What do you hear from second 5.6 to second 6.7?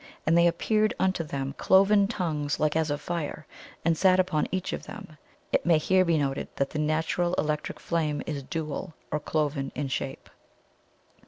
may here be noted